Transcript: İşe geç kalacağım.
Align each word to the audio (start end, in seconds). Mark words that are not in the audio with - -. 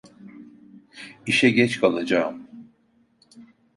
İşe 1.27 1.49
geç 1.49 1.79
kalacağım. 1.81 2.47